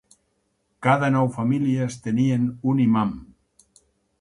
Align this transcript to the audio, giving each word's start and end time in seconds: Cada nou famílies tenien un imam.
Cada 0.87 1.09
nou 1.17 1.29
famílies 1.35 1.99
tenien 2.07 2.49
un 2.73 2.85
imam. 2.89 3.13